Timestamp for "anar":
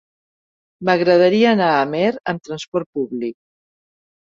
1.51-1.69